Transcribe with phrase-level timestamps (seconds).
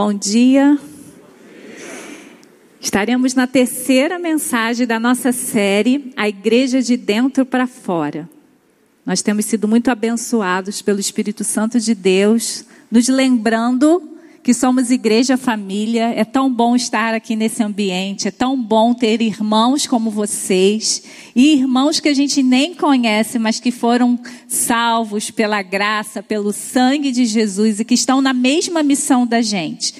[0.00, 0.78] Bom dia.
[2.80, 8.30] Estaremos na terceira mensagem da nossa série, A Igreja de Dentro para Fora.
[9.04, 14.00] Nós temos sido muito abençoados pelo Espírito Santo de Deus, nos lembrando
[14.42, 16.12] que somos igreja família.
[16.14, 21.02] É tão bom estar aqui nesse ambiente, é tão bom ter irmãos como vocês
[21.34, 27.12] e irmãos que a gente nem conhece, mas que foram salvos pela graça, pelo sangue
[27.12, 29.94] de Jesus e que estão na mesma missão da gente.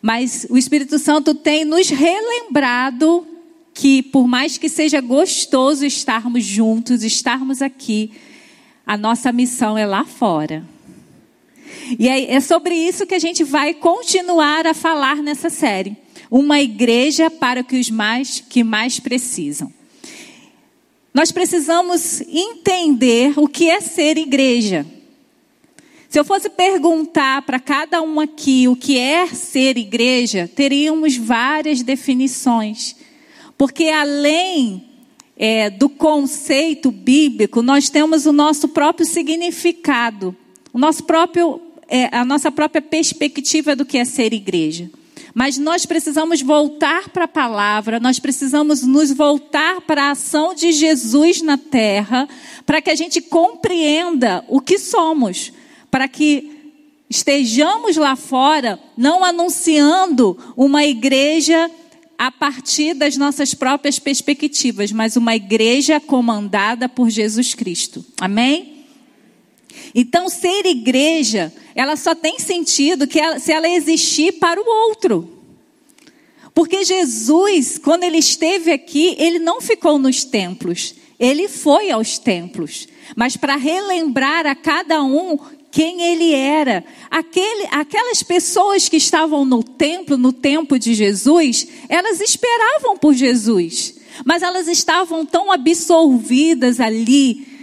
[0.00, 3.26] Mas o Espírito Santo tem nos relembrado
[3.72, 8.12] que, por mais que seja gostoso estarmos juntos, estarmos aqui,
[8.86, 10.73] a nossa missão é lá fora.
[11.98, 15.96] E é, sobre isso que a gente vai continuar a falar nessa série.
[16.30, 19.72] Uma igreja para que os mais que mais precisam.
[21.12, 24.84] Nós precisamos entender o que é ser igreja.
[26.08, 31.82] Se eu fosse perguntar para cada um aqui o que é ser igreja, teríamos várias
[31.82, 32.96] definições.
[33.58, 34.84] Porque além
[35.36, 40.36] é, do conceito bíblico, nós temos o nosso próprio significado,
[40.74, 44.90] o nosso próprio é, a nossa própria perspectiva do que é ser igreja.
[45.32, 50.72] Mas nós precisamos voltar para a palavra, nós precisamos nos voltar para a ação de
[50.72, 52.28] Jesus na terra,
[52.64, 55.52] para que a gente compreenda o que somos,
[55.90, 56.72] para que
[57.08, 61.70] estejamos lá fora não anunciando uma igreja
[62.16, 68.04] a partir das nossas próprias perspectivas, mas uma igreja comandada por Jesus Cristo.
[68.20, 68.73] Amém?
[69.94, 75.30] Então, ser igreja, ela só tem sentido que ela, se ela existir para o outro.
[76.54, 82.86] Porque Jesus, quando ele esteve aqui, ele não ficou nos templos, ele foi aos templos,
[83.16, 85.36] mas para relembrar a cada um
[85.74, 86.84] quem ele era.
[87.10, 93.96] Aquele, aquelas pessoas que estavam no templo, no tempo de Jesus, elas esperavam por Jesus,
[94.24, 97.53] mas elas estavam tão absorvidas ali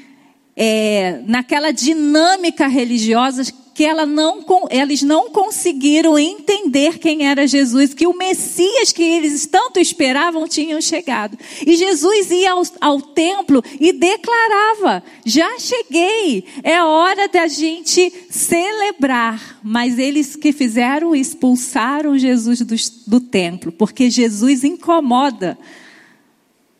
[0.56, 8.06] é, naquela dinâmica religiosa que ela não, eles não conseguiram entender quem era Jesus, que
[8.06, 11.38] o Messias que eles tanto esperavam tinham chegado.
[11.66, 19.60] E Jesus ia ao, ao templo e declarava: Já cheguei, é hora da gente celebrar.
[19.64, 22.76] Mas eles que fizeram expulsaram Jesus do,
[23.08, 25.58] do templo, porque Jesus incomoda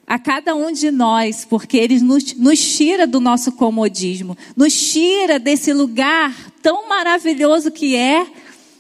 [0.06, 5.40] a cada um de nós, porque Ele nos, nos tira do nosso comodismo, nos tira
[5.40, 8.28] desse lugar tão maravilhoso que é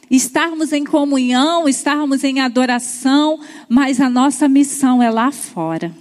[0.09, 3.39] estarmos em comunhão, estarmos em adoração,
[3.69, 5.95] mas a nossa missão é lá fora.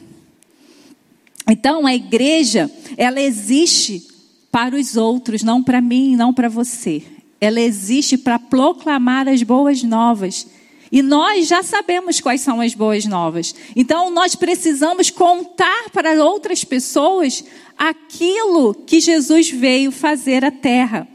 [1.48, 4.06] Então a igreja, ela existe
[4.50, 7.02] para os outros, não para mim, não para você.
[7.40, 10.46] Ela existe para proclamar as boas novas
[10.92, 13.54] e nós já sabemos quais são as boas novas.
[13.76, 17.44] Então nós precisamos contar para outras pessoas
[17.78, 21.06] aquilo que Jesus veio fazer à terra.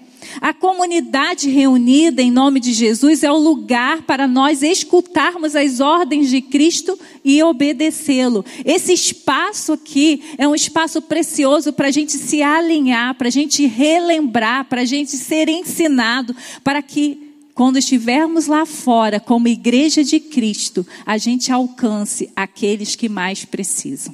[0.41, 6.30] A comunidade reunida em nome de Jesus é o lugar para nós escutarmos as ordens
[6.30, 8.44] de Cristo e obedecê-lo.
[8.66, 13.66] Esse espaço aqui é um espaço precioso para a gente se alinhar, para a gente
[13.66, 17.25] relembrar, para a gente ser ensinado, para que
[17.56, 24.14] quando estivermos lá fora, como igreja de Cristo, a gente alcance aqueles que mais precisam.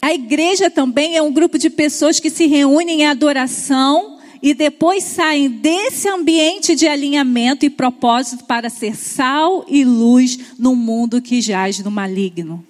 [0.00, 5.04] A igreja também é um grupo de pessoas que se reúnem em adoração e depois
[5.04, 11.42] saem desse ambiente de alinhamento e propósito para ser sal e luz no mundo que
[11.42, 12.64] jaz no maligno.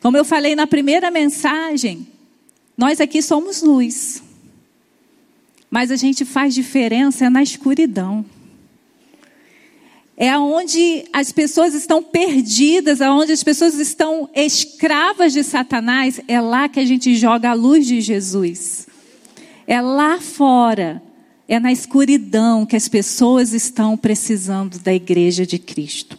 [0.00, 2.06] Como eu falei na primeira mensagem,
[2.78, 4.22] nós aqui somos luz
[5.72, 8.22] mas a gente faz diferença na escuridão.
[10.14, 16.68] É onde as pessoas estão perdidas, aonde as pessoas estão escravas de Satanás, é lá
[16.68, 18.86] que a gente joga a luz de Jesus.
[19.66, 21.02] É lá fora,
[21.48, 26.18] é na escuridão que as pessoas estão precisando da igreja de Cristo.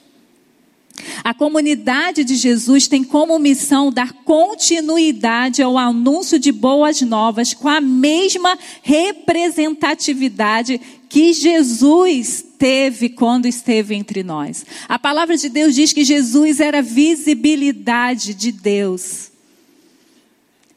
[1.23, 7.67] A comunidade de Jesus tem como missão dar continuidade ao anúncio de boas novas com
[7.69, 10.79] a mesma representatividade
[11.09, 14.65] que Jesus teve quando esteve entre nós.
[14.87, 19.31] A palavra de Deus diz que Jesus era visibilidade de Deus.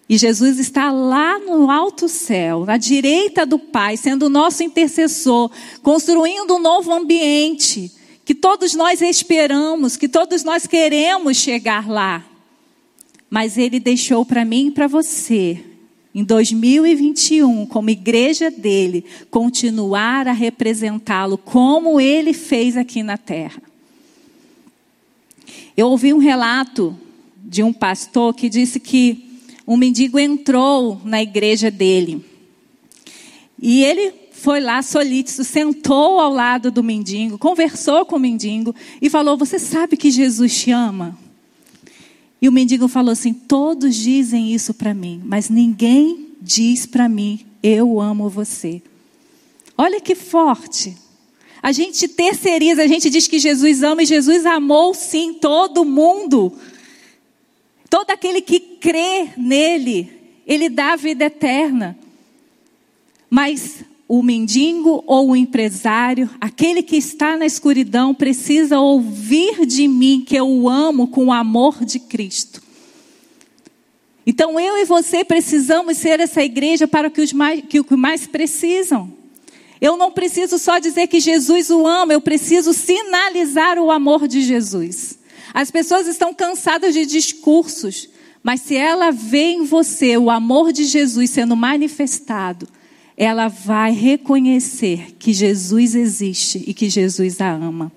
[0.09, 5.51] E Jesus está lá no alto céu, na direita do Pai, sendo o nosso intercessor,
[5.83, 7.91] construindo um novo ambiente
[8.27, 12.23] que todos nós esperamos, que todos nós queremos chegar lá.
[13.31, 15.65] Mas Ele deixou para mim e para você
[16.17, 23.63] em 2021, como igreja dele, continuar a representá-lo como ele fez aqui na terra.
[25.77, 26.99] Eu ouvi um relato
[27.37, 32.25] de um pastor que disse que um mendigo entrou na igreja dele.
[33.61, 34.15] E ele
[34.47, 38.73] foi lá solícito, sentou ao lado do mendigo, conversou com o mendigo
[39.03, 41.19] e falou: Você sabe que Jesus te ama?
[42.41, 47.45] E o mendigo falou assim: Todos dizem isso para mim, mas ninguém diz para mim:
[47.61, 48.81] Eu amo você.
[49.77, 50.97] Olha que forte.
[51.61, 56.57] A gente terceiriza, a gente diz que Jesus ama e Jesus amou sim todo mundo.
[57.91, 60.09] Todo aquele que crê nele,
[60.47, 61.99] ele dá a vida eterna.
[63.29, 70.23] Mas o mendigo ou o empresário, aquele que está na escuridão, precisa ouvir de mim
[70.25, 72.63] que eu o amo com o amor de Cristo.
[74.27, 78.27] Então eu e você precisamos ser essa igreja para que os mais, que os mais
[78.27, 79.13] precisam.
[79.81, 84.41] Eu não preciso só dizer que Jesus o ama, eu preciso sinalizar o amor de
[84.41, 85.19] Jesus.
[85.53, 88.09] As pessoas estão cansadas de discursos,
[88.43, 92.69] mas se ela vê em você o amor de Jesus sendo manifestado,
[93.17, 97.91] ela vai reconhecer que Jesus existe e que Jesus a ama.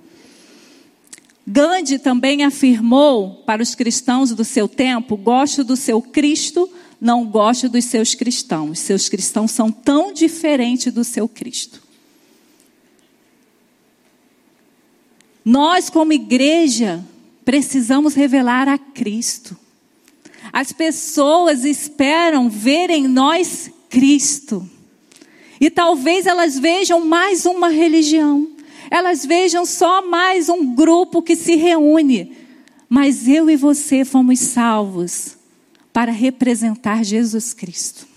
[1.46, 6.72] Gandhi também afirmou para os cristãos do seu tempo: gosto do seu Cristo,
[7.02, 8.80] não gosto dos seus cristãos.
[8.80, 11.82] Seus cristãos são tão diferentes do seu Cristo.
[15.44, 17.04] Nós, como igreja,
[17.44, 19.58] precisamos revelar a Cristo.
[20.54, 24.70] As pessoas esperam ver em nós Cristo.
[25.60, 28.60] E talvez elas vejam mais uma religião
[28.90, 32.36] elas vejam só mais um grupo que se reúne.
[32.88, 35.38] Mas eu e você fomos salvos
[35.94, 38.08] para representar Jesus Cristo.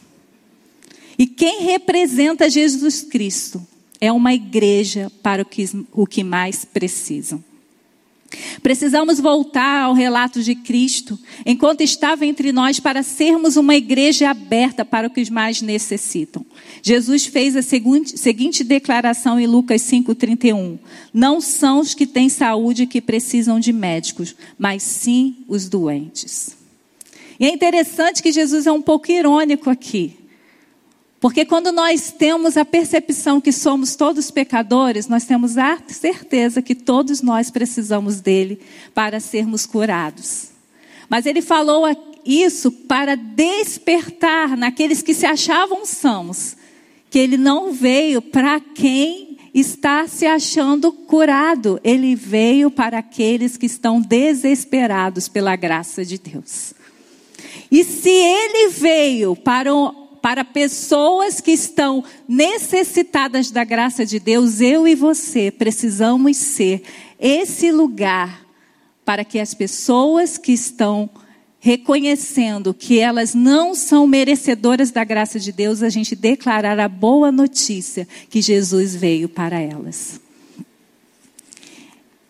[1.18, 3.64] E quem representa Jesus Cristo
[4.00, 7.44] é uma igreja para o que, o que mais precisam.
[8.62, 14.84] Precisamos voltar ao relato de Cristo, enquanto estava entre nós, para sermos uma igreja aberta
[14.84, 16.44] para o que os mais necessitam.
[16.82, 20.78] Jesus fez a seguinte, declaração em Lucas 5,31:
[21.12, 26.56] Não são os que têm saúde que precisam de médicos, mas sim os doentes.
[27.38, 30.21] E é interessante que Jesus é um pouco irônico aqui.
[31.22, 36.74] Porque quando nós temos a percepção que somos todos pecadores, nós temos a certeza que
[36.74, 38.58] todos nós precisamos dele
[38.92, 40.48] para sermos curados.
[41.08, 41.84] Mas ele falou
[42.26, 46.56] isso para despertar naqueles que se achavam sãos,
[47.08, 53.66] que ele não veio para quem está se achando curado, ele veio para aqueles que
[53.66, 56.74] estão desesperados pela graça de Deus.
[57.70, 64.60] E se ele veio para o para pessoas que estão necessitadas da graça de Deus,
[64.60, 66.84] eu e você precisamos ser
[67.18, 68.46] esse lugar
[69.04, 71.10] para que as pessoas que estão
[71.58, 77.30] reconhecendo que elas não são merecedoras da graça de Deus, a gente declarar a boa
[77.30, 80.20] notícia que Jesus veio para elas.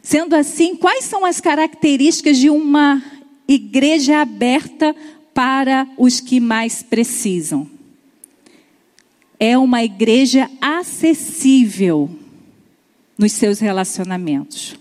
[0.02, 3.02] Sendo assim, quais são as características de uma
[3.48, 4.94] igreja aberta
[5.32, 7.71] para os que mais precisam?
[9.44, 12.08] É uma igreja acessível
[13.18, 14.76] nos seus relacionamentos.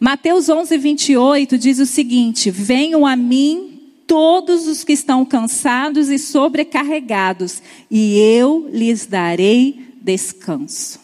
[0.00, 6.18] Mateus 11, 28 diz o seguinte: Venham a mim todos os que estão cansados e
[6.18, 10.98] sobrecarregados, e eu lhes darei descanso.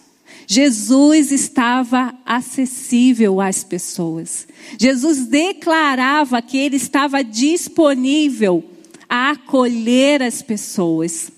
[0.47, 4.49] Jesus estava acessível às pessoas.
[4.81, 8.65] Jesus declarava que ele estava disponível
[9.11, 11.31] a acolher as pessoas.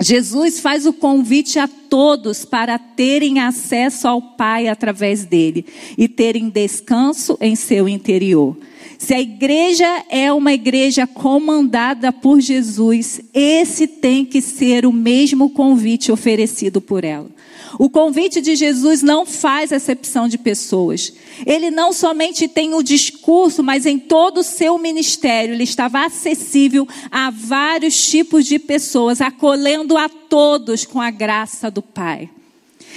[0.00, 5.64] Jesus faz o convite a todos para terem acesso ao Pai através dele
[5.96, 8.56] e terem descanso em seu interior.
[8.98, 15.50] Se a igreja é uma igreja comandada por Jesus, esse tem que ser o mesmo
[15.50, 17.28] convite oferecido por ela.
[17.78, 21.12] O convite de Jesus não faz acepção de pessoas.
[21.46, 26.86] Ele não somente tem o discurso, mas em todo o seu ministério ele estava acessível
[27.10, 32.30] a vários tipos de pessoas, acolhendo a todos com a graça do Pai.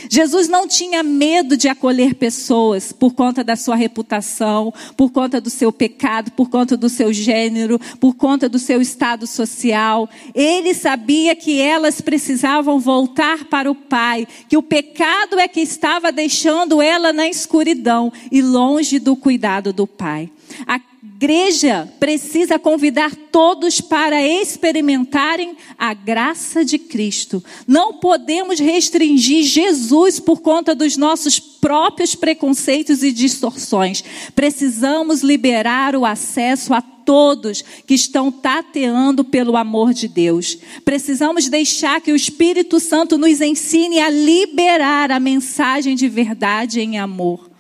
[0.10, 5.50] Jesus não tinha medo de acolher pessoas por conta da sua reputação, por conta do
[5.50, 10.10] seu pecado, por conta do seu gênero, por conta do seu estado social.
[10.34, 16.12] Ele sabia que elas precisavam voltar para o Pai, que o pecado é que estava
[16.12, 20.30] deixando ela na escuridão e longe do cuidado do Pai.
[20.68, 20.80] A
[21.16, 27.42] igreja precisa convidar todos para experimentarem a graça de Cristo.
[27.66, 34.04] Não podemos restringir Jesus por conta dos nossos próprios preconceitos e distorções.
[34.36, 40.58] Precisamos liberar o acesso a todos que estão tateando pelo amor de Deus.
[40.84, 47.00] Precisamos deixar que o Espírito Santo nos ensine a liberar a mensagem de verdade em
[47.00, 47.55] amor.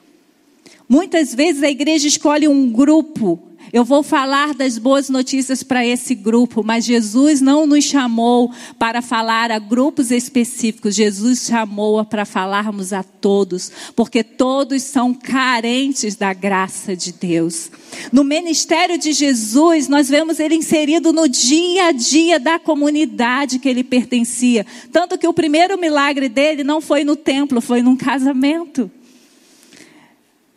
[0.87, 3.41] Muitas vezes a igreja escolhe um grupo.
[3.73, 9.01] Eu vou falar das boas notícias para esse grupo, mas Jesus não nos chamou para
[9.01, 10.95] falar a grupos específicos.
[10.95, 17.71] Jesus chamou para falarmos a todos, porque todos são carentes da graça de Deus.
[18.11, 23.67] No ministério de Jesus, nós vemos ele inserido no dia a dia da comunidade que
[23.67, 24.65] ele pertencia.
[24.91, 28.89] Tanto que o primeiro milagre dele não foi no templo, foi num casamento.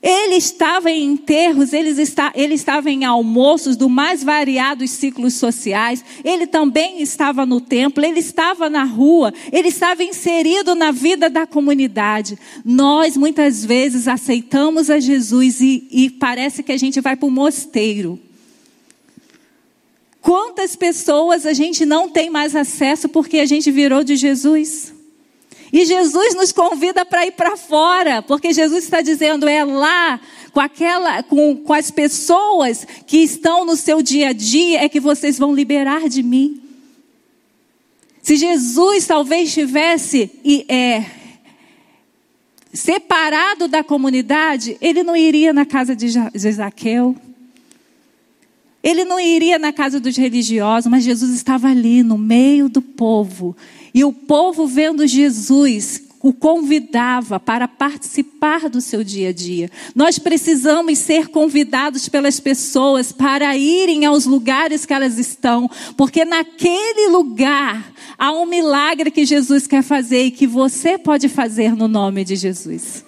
[0.01, 6.05] Ele estava em enterros, ele, está, ele estava em almoços do mais variados ciclos sociais,
[6.23, 11.49] ele também estava no templo, ele estava na rua, ele estava inserido na vida da
[11.49, 12.39] comunidade.
[12.65, 17.31] Nós muitas vezes aceitamos a Jesus e, e parece que a gente vai para o
[17.31, 18.21] mosteiro.
[20.21, 24.98] Quantas pessoas a gente não tem mais acesso porque a gente virou de Jesus?
[25.73, 30.21] E Jesus nos convida para ir para fora, porque Jesus está dizendo: é lá,
[30.53, 35.01] com, aquela, com, com as pessoas que estão no seu dia a dia, é que
[35.01, 36.63] vocês vão liberar de mim.
[38.23, 40.31] Se Jesus talvez tivesse
[40.69, 41.05] é,
[42.73, 46.09] separado da comunidade, ele não iria na casa de
[46.51, 47.17] Zaqueu.
[48.83, 53.57] Ele não iria na casa dos religiosos, mas Jesus estava ali no meio do povo.
[53.93, 59.71] E o povo vendo Jesus o convidava para participar do seu dia a dia.
[59.95, 67.09] Nós precisamos ser convidados pelas pessoas para irem aos lugares que elas estão, porque naquele
[67.09, 72.25] lugar há um milagre que Jesus quer fazer e que você pode fazer no nome
[72.25, 73.08] de Jesus.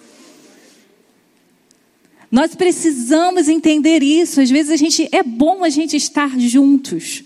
[2.30, 4.40] Nós precisamos entender isso.
[4.40, 7.24] Às vezes a gente é bom a gente estar juntos.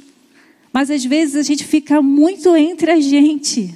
[0.73, 3.75] Mas às vezes a gente fica muito entre a gente.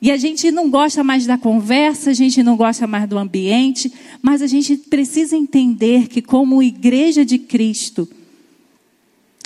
[0.00, 3.92] E a gente não gosta mais da conversa, a gente não gosta mais do ambiente,
[4.22, 8.08] mas a gente precisa entender que, como igreja de Cristo,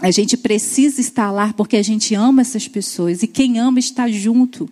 [0.02, 4.10] a gente precisa estar lá porque a gente ama essas pessoas e quem ama está
[4.10, 4.68] junto.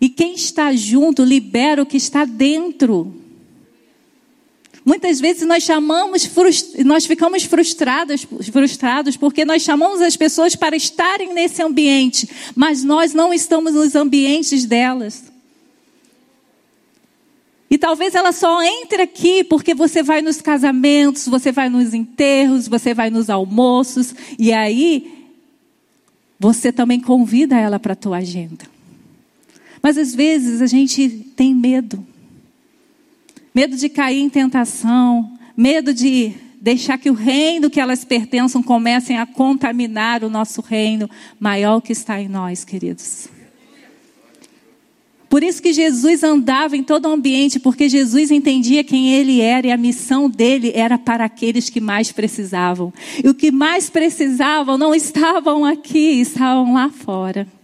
[0.00, 3.12] E quem está junto libera o que está dentro.
[4.88, 6.30] Muitas vezes nós chamamos,
[6.82, 12.26] nós ficamos frustrados, frustrados porque nós chamamos as pessoas para estarem nesse ambiente,
[12.56, 15.30] mas nós não estamos nos ambientes delas.
[17.70, 22.66] E talvez ela só entre aqui porque você vai nos casamentos, você vai nos enterros,
[22.66, 25.28] você vai nos almoços, e aí
[26.40, 28.64] você também convida ela para a tua agenda.
[29.82, 32.07] Mas às vezes a gente tem medo
[33.58, 39.18] medo de cair em tentação, medo de deixar que o reino que elas pertençam comecem
[39.18, 41.10] a contaminar o nosso reino
[41.40, 43.26] maior que está em nós, queridos.
[45.28, 49.66] Por isso que Jesus andava em todo o ambiente, porque Jesus entendia quem ele era
[49.66, 52.92] e a missão dele era para aqueles que mais precisavam.
[53.24, 57.57] E o que mais precisavam não estavam aqui, estavam lá fora.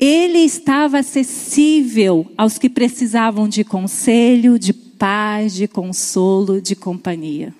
[0.00, 7.54] Ele estava acessível aos que precisavam de conselho, de paz, de consolo, de companhia.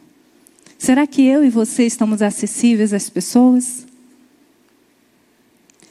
[0.79, 3.87] Será que eu e você estamos acessíveis às pessoas?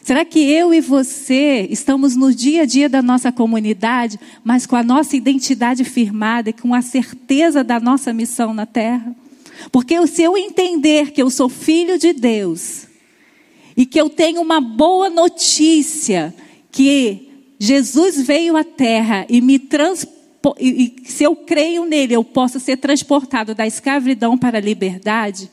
[0.02, 4.76] Será que eu e você estamos no dia a dia da nossa comunidade, mas com
[4.76, 9.16] a nossa identidade firmada e com a certeza da nossa missão na terra?
[9.72, 12.89] Porque se eu entender que eu sou filho de Deus,
[13.80, 16.36] e que eu tenho uma boa notícia,
[16.70, 19.58] que Jesus veio à terra e me
[20.60, 25.50] e, se eu creio nele, eu posso ser transportado da escravidão para a liberdade,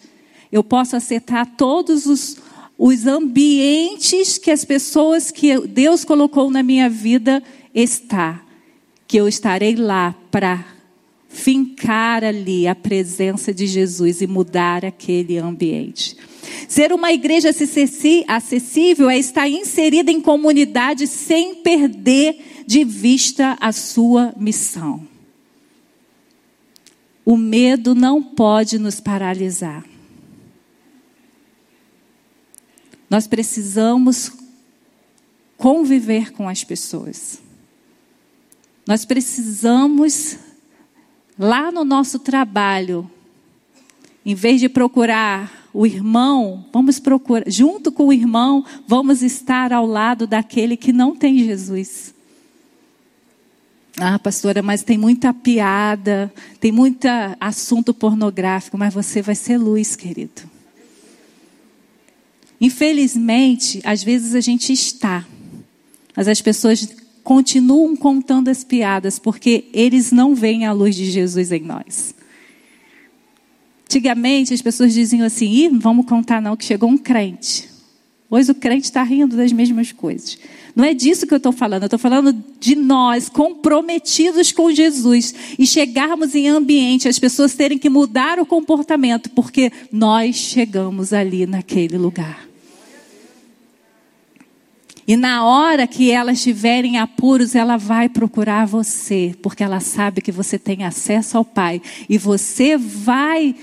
[0.50, 2.36] eu posso aceitar todos os,
[2.76, 7.40] os ambientes que as pessoas que Deus colocou na minha vida
[7.72, 8.42] está,
[9.06, 10.64] que eu estarei lá para
[11.28, 16.16] fincar ali a presença de Jesus e mudar aquele ambiente.
[16.68, 24.34] Ser uma igreja acessível é estar inserida em comunidade sem perder de vista a sua
[24.36, 25.06] missão.
[27.24, 29.84] O medo não pode nos paralisar.
[33.10, 34.32] Nós precisamos
[35.56, 37.40] conviver com as pessoas.
[38.86, 40.38] Nós precisamos
[41.38, 43.10] lá no nosso trabalho,
[44.24, 49.86] em vez de procurar o irmão, vamos procurar, junto com o irmão, vamos estar ao
[49.86, 52.14] lado daquele que não tem Jesus.
[53.98, 57.06] Ah, pastora, mas tem muita piada, tem muito
[57.40, 60.42] assunto pornográfico, mas você vai ser luz, querido.
[62.60, 65.26] Infelizmente, às vezes a gente está,
[66.14, 66.88] mas as pessoas
[67.26, 72.14] continuam contando as piadas porque eles não veem a luz de Jesus em nós.
[73.84, 77.68] Antigamente as pessoas diziam assim: Ih, vamos contar não que chegou um crente.
[78.30, 80.38] Hoje o crente está rindo das mesmas coisas.
[80.74, 85.34] Não é disso que eu estou falando, eu estou falando de nós comprometidos com Jesus
[85.58, 91.44] e chegarmos em ambiente, as pessoas terem que mudar o comportamento, porque nós chegamos ali
[91.44, 92.46] naquele lugar.
[95.06, 100.32] E na hora que elas estiverem apuros, ela vai procurar você, porque ela sabe que
[100.32, 101.80] você tem acesso ao Pai.
[102.08, 103.54] E você vai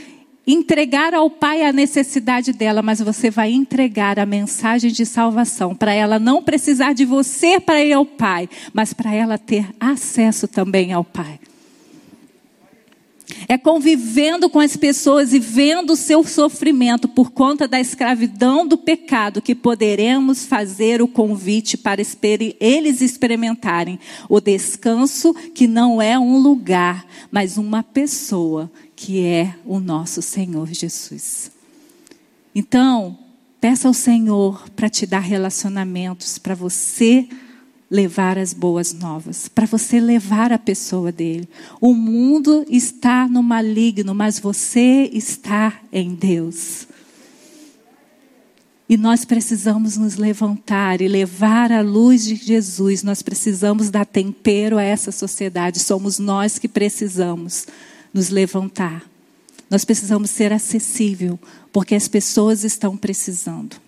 [0.47, 5.93] entregar ao Pai a necessidade dela, mas você vai entregar a mensagem de salvação para
[5.93, 10.93] ela não precisar de você para ir ao Pai, mas para ela ter acesso também
[10.93, 11.39] ao Pai.
[13.47, 18.77] É convivendo com as pessoas e vendo o seu sofrimento por conta da escravidão do
[18.77, 22.01] pecado que poderemos fazer o convite para
[22.59, 29.79] eles experimentarem o descanso que não é um lugar, mas uma pessoa que é o
[29.79, 31.51] nosso Senhor Jesus.
[32.53, 33.17] Então,
[33.59, 37.27] peça ao Senhor para te dar relacionamentos, para você
[37.93, 41.47] levar as boas novas, para você levar a pessoa dele.
[41.79, 46.87] O mundo está no maligno, mas você está em Deus.
[48.89, 53.03] E nós precisamos nos levantar e levar a luz de Jesus.
[53.03, 55.79] Nós precisamos dar tempero a essa sociedade.
[55.79, 57.67] Somos nós que precisamos
[58.11, 59.03] nos levantar.
[59.69, 61.39] Nós precisamos ser acessível,
[61.71, 63.82] porque as pessoas estão precisando.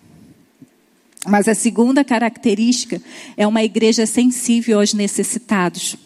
[1.26, 3.00] Mas a segunda característica
[3.36, 5.96] é uma igreja sensível aos necessitados.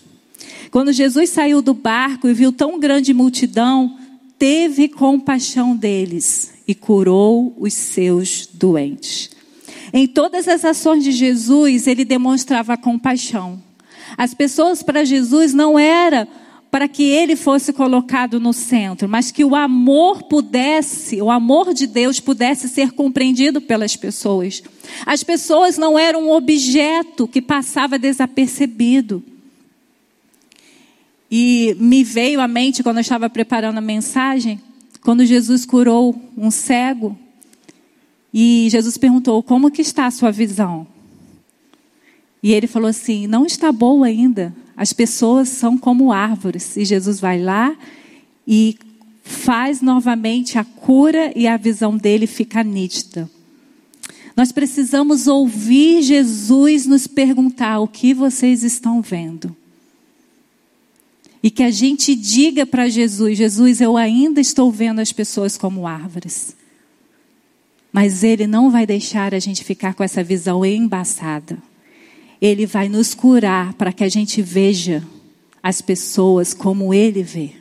[0.71, 3.99] Quando Jesus saiu do barco e viu tão grande multidão,
[4.39, 9.31] teve compaixão deles e curou os seus doentes.
[9.93, 13.61] Em todas as ações de Jesus, ele demonstrava compaixão.
[14.17, 16.29] As pessoas para Jesus não era
[16.71, 21.87] para que ele fosse colocado no centro, mas que o amor pudesse, o amor de
[21.87, 24.63] Deus pudesse ser compreendido pelas pessoas.
[25.05, 29.23] As pessoas não eram um objeto que passava desapercebido.
[31.29, 34.61] E me veio à mente quando eu estava preparando a mensagem,
[35.01, 37.19] quando Jesus curou um cego,
[38.33, 40.87] e Jesus perguntou: "Como que está a sua visão?"
[42.43, 44.55] E ele falou assim: "Não está boa ainda.
[44.81, 46.75] As pessoas são como árvores.
[46.75, 47.77] E Jesus vai lá
[48.49, 48.79] e
[49.23, 53.31] faz novamente a cura e a visão dele fica nítida.
[54.35, 59.55] Nós precisamos ouvir Jesus nos perguntar o que vocês estão vendo.
[61.43, 65.87] E que a gente diga para Jesus: Jesus, eu ainda estou vendo as pessoas como
[65.87, 66.57] árvores.
[67.93, 71.59] Mas Ele não vai deixar a gente ficar com essa visão embaçada.
[72.41, 75.03] Ele vai nos curar para que a gente veja
[75.63, 77.53] as pessoas como Ele vê.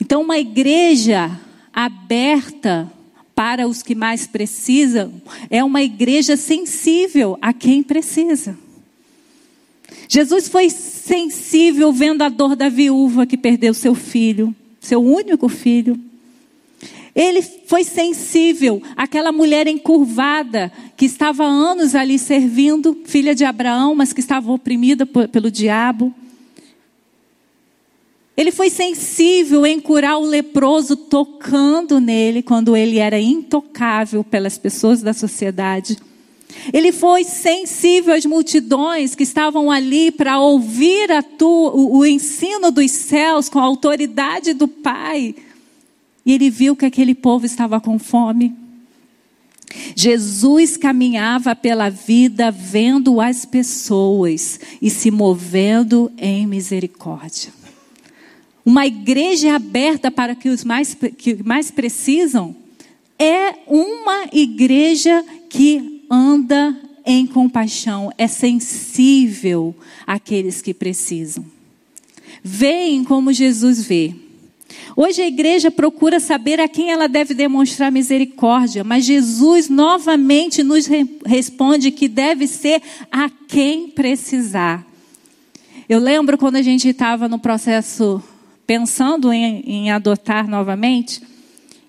[0.00, 1.38] Então, uma igreja
[1.72, 2.90] aberta
[3.34, 8.58] para os que mais precisam é uma igreja sensível a quem precisa.
[10.08, 16.00] Jesus foi sensível vendo a dor da viúva que perdeu seu filho, seu único filho.
[17.16, 23.94] Ele foi sensível àquela mulher encurvada que estava há anos ali servindo, filha de Abraão,
[23.94, 26.14] mas que estava oprimida pelo diabo.
[28.36, 35.00] Ele foi sensível em curar o leproso, tocando nele quando ele era intocável pelas pessoas
[35.00, 35.96] da sociedade.
[36.70, 42.90] Ele foi sensível às multidões que estavam ali para ouvir tu, o, o ensino dos
[42.90, 45.34] céus com a autoridade do Pai.
[46.26, 48.52] E ele viu que aquele povo estava com fome.
[49.96, 57.52] Jesus caminhava pela vida vendo as pessoas e se movendo em misericórdia.
[58.64, 62.56] Uma igreja aberta para que os mais, que mais precisam
[63.18, 69.72] é uma igreja que anda em compaixão, é sensível
[70.04, 71.46] àqueles que precisam.
[72.42, 74.25] Veem como Jesus vê.
[74.96, 80.88] Hoje a igreja procura saber a quem ela deve demonstrar misericórdia, mas Jesus novamente nos
[81.24, 84.86] responde que deve ser a quem precisar.
[85.88, 88.22] Eu lembro quando a gente estava no processo
[88.66, 91.20] pensando em, em adotar novamente,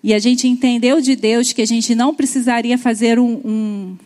[0.04, 3.42] e a gente entendeu de Deus que a gente não precisaria fazer um.
[3.44, 3.98] um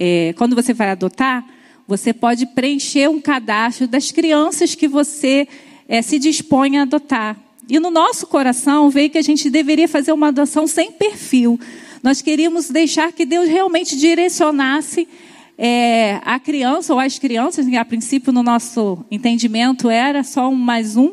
[0.00, 1.46] é, quando você vai adotar,
[1.86, 5.46] você pode preencher um cadastro das crianças que você
[5.86, 7.43] é, se dispõe a adotar.
[7.68, 11.58] E no nosso coração veio que a gente deveria fazer uma adoção sem perfil.
[12.02, 15.08] Nós queríamos deixar que Deus realmente direcionasse
[15.56, 20.54] é, a criança ou as crianças, que a princípio no nosso entendimento era só um
[20.54, 21.12] mais um,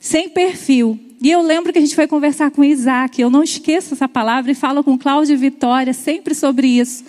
[0.00, 0.98] sem perfil.
[1.20, 4.50] E eu lembro que a gente foi conversar com Isaac, eu não esqueço essa palavra,
[4.50, 7.04] e falo com Cláudia e Vitória sempre sobre isso.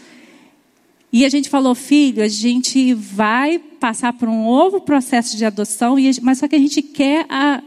[1.13, 5.95] E a gente falou, filho, a gente vai passar por um novo processo de adoção,
[6.23, 7.61] mas só que a gente quer a,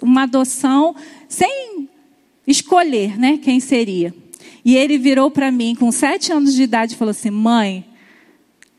[0.00, 0.94] uma adoção
[1.28, 1.88] sem
[2.46, 4.14] escolher né, quem seria.
[4.64, 7.84] E ele virou para mim com sete anos de idade e falou assim: mãe,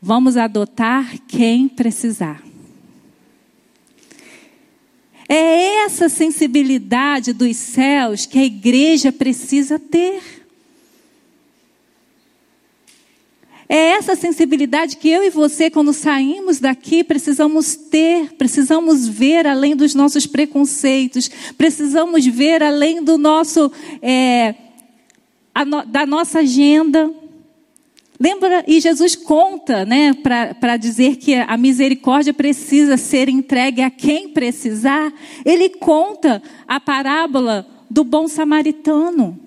[0.00, 2.42] vamos adotar quem precisar.
[5.28, 10.45] É essa sensibilidade dos céus que a igreja precisa ter.
[13.68, 19.74] É essa sensibilidade que eu e você, quando saímos daqui, precisamos ter, precisamos ver além
[19.74, 24.54] dos nossos preconceitos, precisamos ver além do nosso, é,
[25.66, 27.12] no, da nossa agenda.
[28.20, 34.28] Lembra, e Jesus conta, né, para dizer que a misericórdia precisa ser entregue a quem
[34.28, 35.12] precisar.
[35.44, 39.45] Ele conta a parábola do bom samaritano.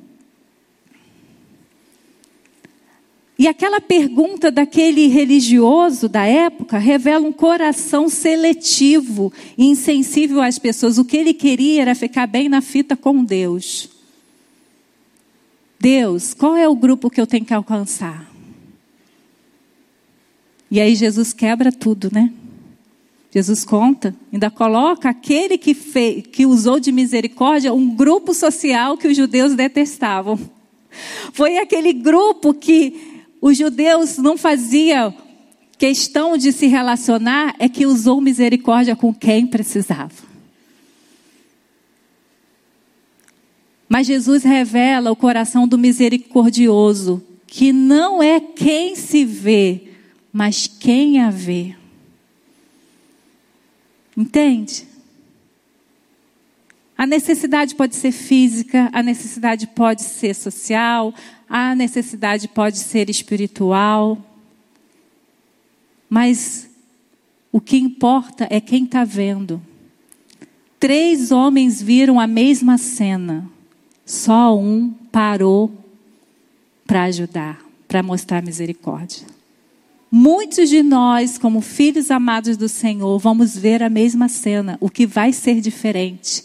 [3.39, 10.97] E aquela pergunta daquele religioso da época revela um coração seletivo e insensível às pessoas.
[10.97, 13.89] O que ele queria era ficar bem na fita com Deus.
[15.79, 18.29] Deus, qual é o grupo que eu tenho que alcançar?
[20.69, 22.33] E aí Jesus quebra tudo, né?
[23.31, 29.07] Jesus conta, ainda coloca aquele que, fez, que usou de misericórdia um grupo social que
[29.07, 30.37] os judeus detestavam.
[31.31, 35.13] Foi aquele grupo que os judeus não faziam
[35.77, 40.29] questão de se relacionar, é que usou misericórdia com quem precisava.
[43.87, 49.93] Mas Jesus revela o coração do misericordioso, que não é quem se vê,
[50.31, 51.75] mas quem a vê.
[54.15, 54.85] Entende?
[56.95, 61.15] A necessidade pode ser física, a necessidade pode ser social,
[61.49, 64.17] a necessidade pode ser espiritual,
[66.07, 66.69] mas
[67.51, 69.59] o que importa é quem está vendo.
[70.79, 73.49] Três homens viram a mesma cena,
[74.05, 75.71] só um parou
[76.85, 79.25] para ajudar, para mostrar misericórdia.
[80.11, 84.77] Muitos de nós, como filhos amados do Senhor, vamos ver a mesma cena.
[84.79, 86.43] O que vai ser diferente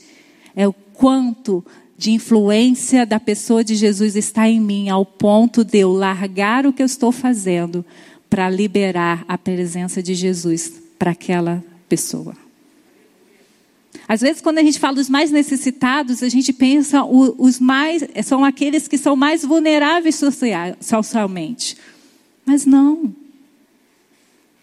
[0.55, 1.65] é o quanto
[1.97, 6.73] de influência da pessoa de Jesus está em mim, ao ponto de eu largar o
[6.73, 7.85] que eu estou fazendo
[8.29, 12.37] para liberar a presença de Jesus para aquela pessoa.
[14.09, 18.45] Às vezes, quando a gente fala dos mais necessitados, a gente pensa os mais são
[18.45, 20.21] aqueles que são mais vulneráveis
[20.81, 21.77] socialmente.
[22.45, 23.15] Mas não.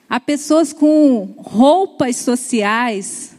[0.07, 3.31] Há pessoas com roupas sociais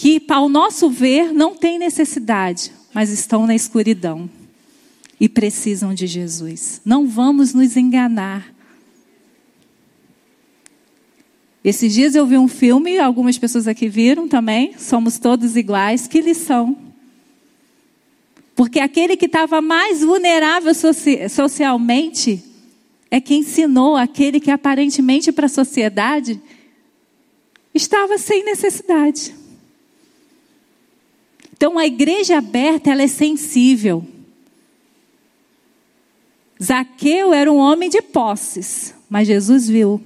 [0.00, 4.30] que, ao nosso ver, não têm necessidade, mas estão na escuridão
[5.20, 6.80] e precisam de Jesus.
[6.86, 8.50] Não vamos nos enganar.
[11.62, 16.06] Esses dias eu vi um filme, algumas pessoas aqui viram também, somos todos iguais.
[16.06, 16.78] Que lição!
[18.56, 20.72] Porque aquele que estava mais vulnerável
[21.28, 22.42] socialmente
[23.10, 26.40] é que ensinou aquele que aparentemente para a sociedade
[27.74, 29.38] estava sem necessidade.
[31.60, 34.02] Então a igreja aberta, ela é sensível.
[36.60, 40.00] Zaqueu era um homem de posses, mas Jesus viu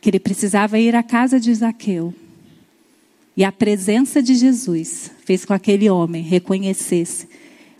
[0.00, 2.14] que ele precisava ir à casa de Zaqueu.
[3.36, 7.28] E a presença de Jesus fez com que aquele homem reconhecesse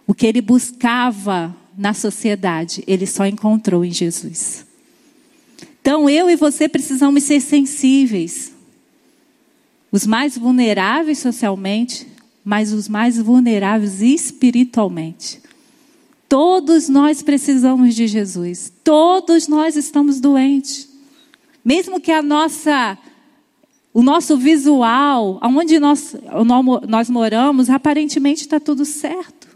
[0.06, 4.66] o que ele buscava na sociedade, ele só encontrou em Jesus.
[5.80, 8.52] Então eu e você precisamos ser sensíveis
[9.90, 12.07] os mais vulneráveis socialmente,
[12.44, 15.40] mas os mais vulneráveis espiritualmente.
[16.29, 18.72] Todos nós precisamos de Jesus.
[18.83, 20.88] Todos nós estamos doentes.
[21.64, 22.99] Mesmo que a nossa
[23.92, 26.14] o nosso visual, aonde nós,
[26.87, 29.49] nós moramos, aparentemente está tudo certo.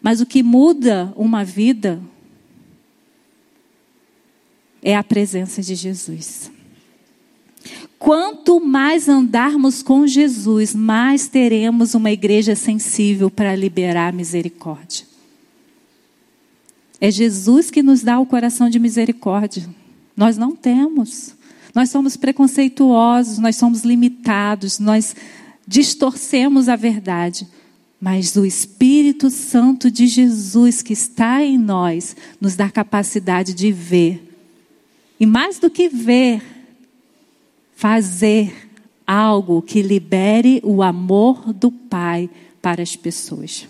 [0.00, 2.00] Mas o que muda uma vida
[4.82, 6.50] é a presença de Jesus.
[8.02, 15.06] Quanto mais andarmos com Jesus, mais teremos uma igreja sensível para liberar misericórdia.
[17.00, 19.70] É Jesus que nos dá o coração de misericórdia.
[20.16, 21.36] Nós não temos.
[21.72, 25.14] Nós somos preconceituosos, nós somos limitados, nós
[25.64, 27.46] distorcemos a verdade.
[28.00, 34.28] Mas o Espírito Santo de Jesus que está em nós nos dá capacidade de ver.
[35.20, 36.42] E mais do que ver,
[37.82, 38.70] fazer
[39.04, 42.30] algo que libere o amor do Pai
[42.62, 43.66] para as pessoas.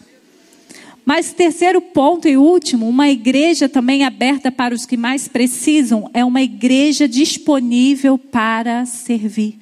[1.02, 6.22] Mas terceiro ponto e último, uma igreja também aberta para os que mais precisam é
[6.22, 9.58] uma igreja disponível para servir.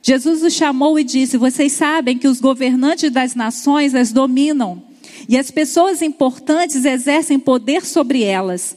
[0.00, 4.80] Jesus os chamou e disse: Vocês sabem que os governantes das nações as dominam
[5.28, 8.76] e as pessoas importantes exercem poder sobre elas.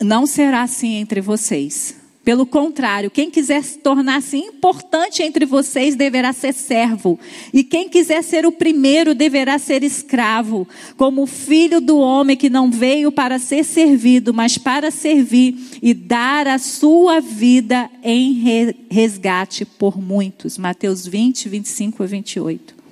[0.00, 2.01] Não será assim entre vocês.
[2.24, 7.18] Pelo contrário, quem quiser se tornar-se importante entre vocês deverá ser servo,
[7.52, 12.48] e quem quiser ser o primeiro deverá ser escravo, como o filho do homem que
[12.48, 18.40] não veio para ser servido, mas para servir e dar a sua vida em
[18.88, 20.56] resgate por muitos.
[20.56, 22.82] Mateus 20, 25 a 28.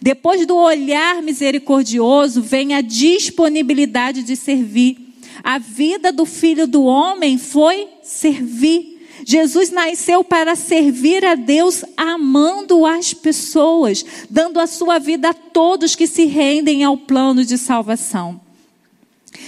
[0.00, 5.08] Depois do olhar misericordioso vem a disponibilidade de servir.
[5.42, 8.98] A vida do filho do homem foi servir.
[9.24, 15.94] Jesus nasceu para servir a Deus, amando as pessoas, dando a sua vida a todos
[15.94, 18.40] que se rendem ao plano de salvação.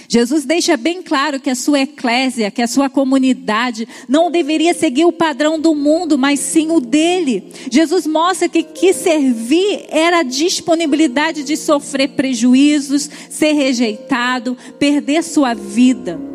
[0.08, 5.06] Jesus deixa bem claro que a sua eclésia, que a sua comunidade não deveria seguir
[5.06, 7.44] o padrão do mundo, mas sim o dele.
[7.70, 15.54] Jesus mostra que que servir era a disponibilidade de sofrer prejuízos, ser rejeitado, perder sua
[15.54, 16.31] vida.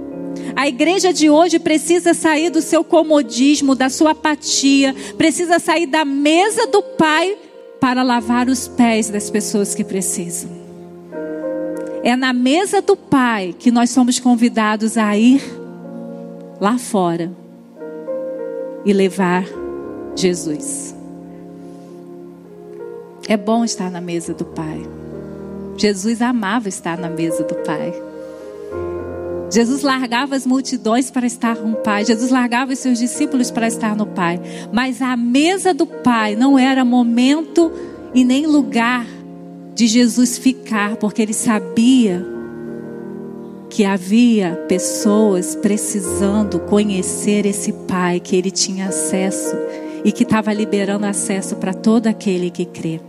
[0.55, 6.03] A igreja de hoje precisa sair do seu comodismo, da sua apatia, precisa sair da
[6.03, 7.37] mesa do Pai
[7.79, 10.49] para lavar os pés das pessoas que precisam.
[12.03, 15.41] É na mesa do Pai que nós somos convidados a ir
[16.59, 17.31] lá fora
[18.85, 19.45] e levar
[20.15, 20.95] Jesus.
[23.27, 24.81] É bom estar na mesa do Pai.
[25.75, 28.06] Jesus amava estar na mesa do Pai.
[29.49, 32.03] Jesus largava as multidões para estar com o Pai.
[32.03, 34.39] Jesus largava os seus discípulos para estar no Pai.
[34.71, 37.71] Mas a mesa do Pai não era momento
[38.13, 39.05] e nem lugar
[39.73, 42.25] de Jesus ficar, porque ele sabia
[43.69, 49.55] que havia pessoas precisando conhecer esse Pai, que ele tinha acesso
[50.03, 52.99] e que estava liberando acesso para todo aquele que crê.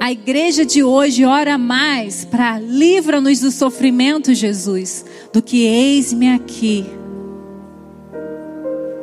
[0.00, 6.86] A igreja de hoje ora mais para livra-nos do sofrimento, Jesus, do que eis-me aqui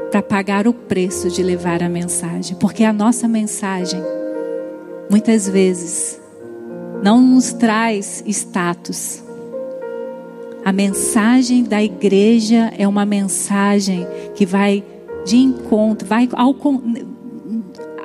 [0.10, 4.02] para pagar o preço de levar a mensagem, porque a nossa mensagem
[5.10, 6.20] muitas vezes
[7.04, 9.22] não nos traz status.
[10.64, 14.82] A mensagem da igreja é uma mensagem que vai
[15.26, 16.56] de encontro, vai ao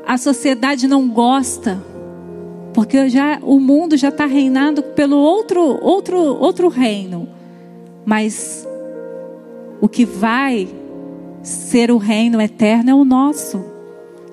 [0.04, 1.80] a sociedade não gosta,
[2.80, 7.28] porque já o mundo já está reinado pelo outro outro outro reino,
[8.06, 8.66] mas
[9.82, 10.66] o que vai
[11.42, 13.62] ser o reino eterno é o nosso.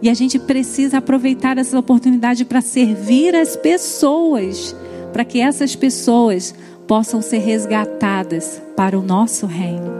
[0.01, 4.73] E a gente precisa aproveitar essa oportunidade para servir as pessoas,
[5.11, 6.55] para que essas pessoas
[6.87, 9.91] possam ser resgatadas para o nosso reino,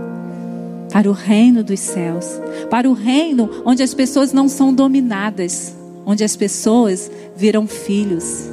[0.90, 5.76] para o reino dos céus, para o reino onde as pessoas não são dominadas,
[6.08, 8.50] onde as pessoas viram filhos,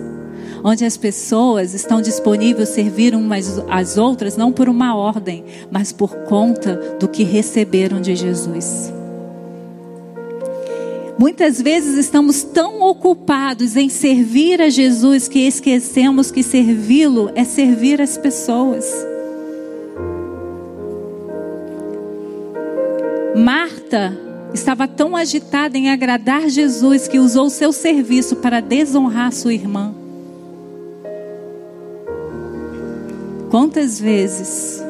[0.65, 5.93] onde as pessoas estão disponíveis a servir umas às outras não por uma ordem, mas
[5.93, 8.93] por conta do que receberam de Jesus.
[11.17, 18.03] Muitas vezes estamos tão ocupados em servir a Jesus que esquecemos que servi-lo é servir
[18.03, 18.85] as pessoas.
[23.37, 24.24] Marta
[24.55, 29.93] estava tão agitada em agradar Jesus que usou seu serviço para desonrar sua irmã.
[33.51, 34.83] Quantas vezes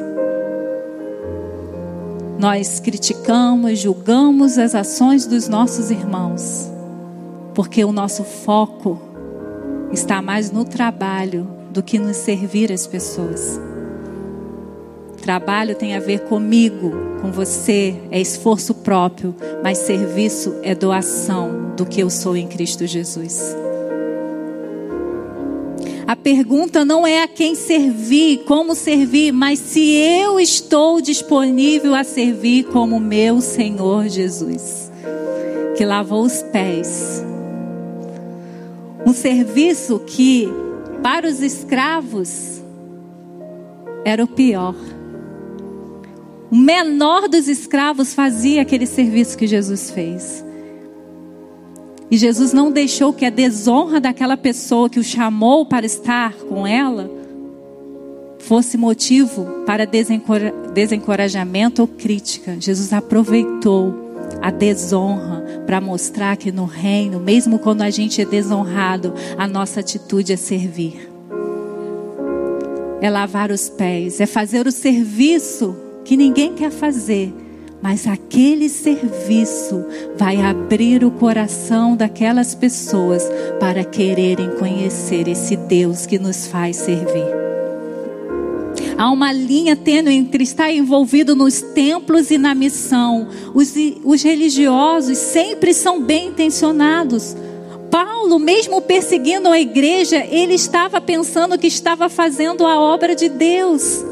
[2.37, 6.69] nós criticamos, julgamos as ações dos nossos irmãos,
[7.55, 9.01] porque o nosso foco
[9.91, 13.59] está mais no trabalho do que no servir as pessoas.
[15.25, 21.83] Trabalho tem a ver comigo, com você, é esforço próprio, mas serviço é doação do
[21.83, 23.57] que eu sou em Cristo Jesus.
[26.05, 32.03] A pergunta não é a quem servir, como servir, mas se eu estou disponível a
[32.03, 34.91] servir como meu Senhor Jesus,
[35.75, 37.25] que lavou os pés.
[39.03, 40.47] Um serviço que,
[41.01, 42.61] para os escravos,
[44.05, 44.75] era o pior.
[46.51, 50.45] O menor dos escravos fazia aquele serviço que Jesus fez.
[52.09, 56.65] E Jesus não deixou que a desonra daquela pessoa que o chamou para estar com
[56.67, 57.09] ela
[58.39, 62.57] fosse motivo para desencorajamento ou crítica.
[62.59, 64.05] Jesus aproveitou
[64.39, 69.79] a desonra para mostrar que no reino, mesmo quando a gente é desonrado, a nossa
[69.79, 71.09] atitude é servir.
[73.01, 77.33] É lavar os pés, é fazer o serviço que ninguém quer fazer
[77.81, 79.85] mas aquele serviço
[80.17, 83.23] vai abrir o coração daquelas pessoas
[83.59, 87.45] para quererem conhecer esse Deus que nos faz servir.
[88.97, 93.27] Há uma linha tênue entre estar envolvido nos templos e na missão.
[93.53, 97.35] Os, os religiosos sempre são bem intencionados.
[97.91, 104.04] Paulo, mesmo perseguindo a igreja, ele estava pensando que estava fazendo a obra de Deus.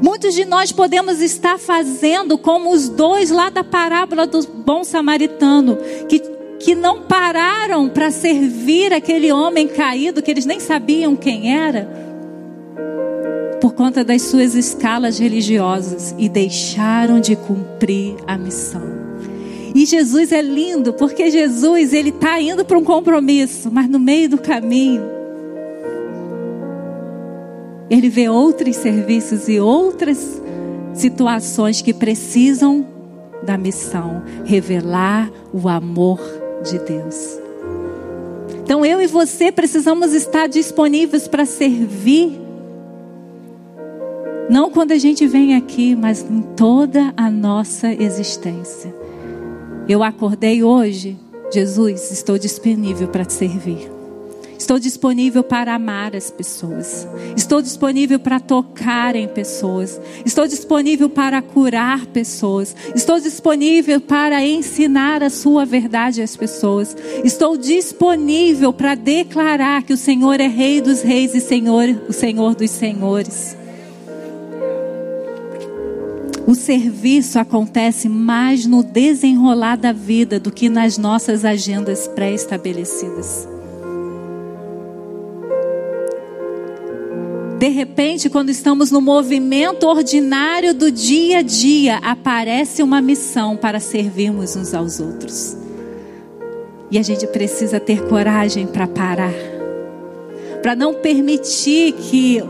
[0.00, 5.76] Muitos de nós podemos estar fazendo como os dois lá da parábola do bom samaritano,
[6.08, 6.20] que,
[6.60, 11.88] que não pararam para servir aquele homem caído, que eles nem sabiam quem era,
[13.60, 18.98] por conta das suas escalas religiosas e deixaram de cumprir a missão.
[19.74, 24.28] E Jesus é lindo, porque Jesus ele está indo para um compromisso, mas no meio
[24.28, 25.17] do caminho
[27.90, 30.40] ele vê outros serviços e outras
[30.94, 32.86] situações que precisam
[33.42, 36.20] da missão revelar o amor
[36.62, 37.38] de Deus.
[38.62, 42.38] Então eu e você precisamos estar disponíveis para servir.
[44.50, 48.94] Não quando a gente vem aqui, mas em toda a nossa existência.
[49.88, 51.18] Eu acordei hoje,
[51.50, 53.97] Jesus, estou disponível para te servir.
[54.58, 57.06] Estou disponível para amar as pessoas.
[57.36, 60.00] Estou disponível para tocar em pessoas.
[60.26, 62.74] Estou disponível para curar pessoas.
[62.92, 66.96] Estou disponível para ensinar a sua verdade às pessoas.
[67.22, 72.56] Estou disponível para declarar que o Senhor é Rei dos Reis e Senhor, o Senhor
[72.56, 73.56] dos Senhores.
[76.48, 83.46] O serviço acontece mais no desenrolar da vida do que nas nossas agendas pré-estabelecidas.
[87.58, 93.80] De repente, quando estamos no movimento ordinário do dia a dia, aparece uma missão para
[93.80, 95.56] servirmos uns aos outros.
[96.88, 99.34] E a gente precisa ter coragem para parar,
[100.62, 102.40] para não permitir que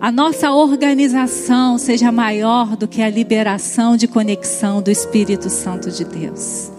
[0.00, 6.04] a nossa organização seja maior do que a liberação de conexão do Espírito Santo de
[6.04, 6.72] Deus.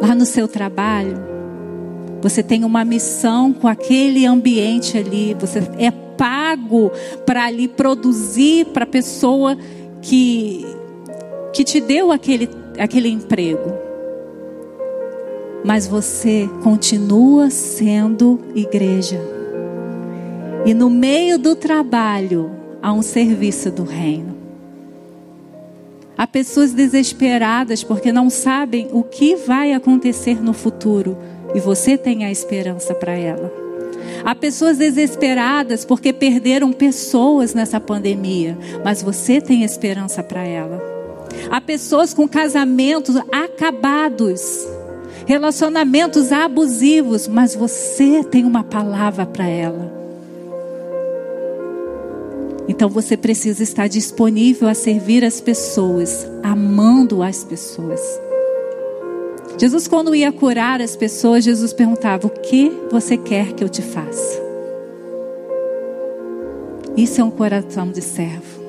[0.00, 1.37] Lá no seu trabalho,
[2.20, 5.36] você tem uma missão com aquele ambiente ali.
[5.38, 6.90] Você é pago
[7.24, 9.56] para ali produzir para a pessoa
[10.02, 10.66] que,
[11.52, 13.72] que te deu aquele, aquele emprego.
[15.64, 19.20] Mas você continua sendo igreja.
[20.66, 22.50] E no meio do trabalho
[22.82, 24.36] há um serviço do reino.
[26.16, 31.16] Há pessoas desesperadas porque não sabem o que vai acontecer no futuro
[31.54, 33.52] e você tem a esperança para ela.
[34.24, 40.82] Há pessoas desesperadas porque perderam pessoas nessa pandemia, mas você tem esperança para ela.
[41.50, 44.66] Há pessoas com casamentos acabados,
[45.26, 49.98] relacionamentos abusivos, mas você tem uma palavra para ela.
[52.68, 58.00] Então você precisa estar disponível a servir as pessoas, amando as pessoas.
[59.58, 63.82] Jesus, quando ia curar as pessoas, Jesus perguntava: O que você quer que eu te
[63.82, 64.40] faça?
[66.96, 68.62] Isso é um coração de servo.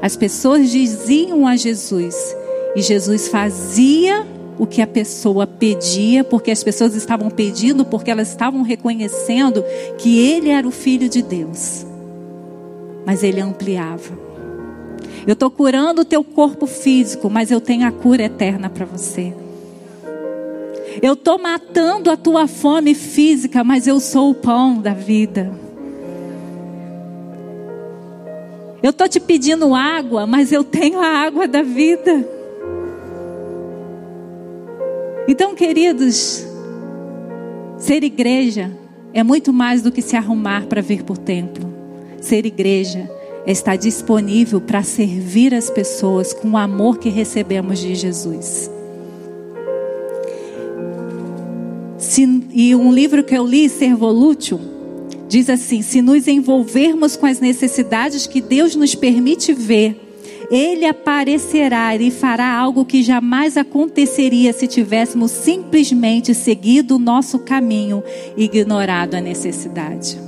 [0.00, 2.16] As pessoas diziam a Jesus,
[2.74, 4.26] e Jesus fazia
[4.58, 9.62] o que a pessoa pedia, porque as pessoas estavam pedindo, porque elas estavam reconhecendo
[9.98, 11.84] que ele era o filho de Deus.
[13.04, 14.18] Mas ele ampliava.
[15.26, 19.41] Eu estou curando o teu corpo físico, mas eu tenho a cura eterna para você.
[21.00, 25.52] Eu estou matando a tua fome física, mas eu sou o pão da vida.
[28.82, 32.28] Eu estou te pedindo água, mas eu tenho a água da vida.
[35.28, 36.44] Então, queridos,
[37.78, 38.72] ser igreja
[39.14, 41.72] é muito mais do que se arrumar para vir para o templo.
[42.20, 43.08] Ser igreja
[43.46, 48.68] é estar disponível para servir as pessoas com o amor que recebemos de Jesus.
[52.12, 54.60] Se, e um livro que eu li, Servolution,
[55.30, 59.98] diz assim: se nos envolvermos com as necessidades que Deus nos permite ver,
[60.50, 68.04] Ele aparecerá e fará algo que jamais aconteceria se tivéssemos simplesmente seguido o nosso caminho
[68.36, 70.20] e ignorado a necessidade.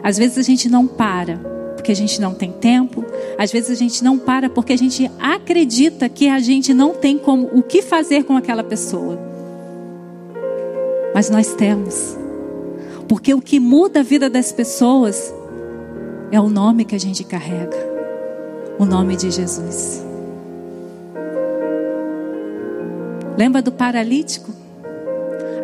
[0.00, 1.38] Às vezes a gente não para
[1.74, 3.04] porque a gente não tem tempo,
[3.36, 7.18] às vezes a gente não para porque a gente acredita que a gente não tem
[7.18, 9.33] como o que fazer com aquela pessoa.
[11.14, 12.16] Mas nós temos.
[13.08, 15.32] Porque o que muda a vida das pessoas
[16.32, 17.94] é o nome que a gente carrega
[18.78, 20.04] o nome de Jesus.
[23.36, 24.63] Lembra do paralítico?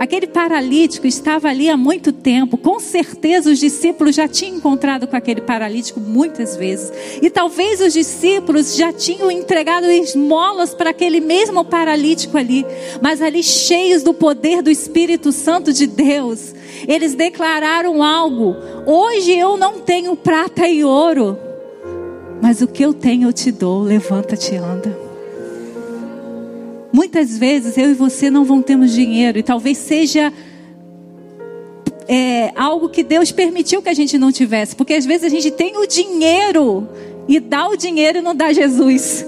[0.01, 2.57] Aquele paralítico estava ali há muito tempo.
[2.57, 6.90] Com certeza os discípulos já tinham encontrado com aquele paralítico muitas vezes.
[7.20, 12.64] E talvez os discípulos já tinham entregado esmolas para aquele mesmo paralítico ali.
[13.03, 16.55] Mas ali, cheios do poder do Espírito Santo de Deus,
[16.88, 21.36] eles declararam algo: Hoje eu não tenho prata e ouro,
[22.40, 23.82] mas o que eu tenho eu te dou.
[23.82, 25.09] Levanta-te e anda.
[26.93, 30.32] Muitas vezes eu e você não vão termos dinheiro e talvez seja
[32.09, 35.51] é, algo que Deus permitiu que a gente não tivesse, porque às vezes a gente
[35.51, 36.88] tem o dinheiro
[37.28, 39.24] e dá o dinheiro e não dá Jesus.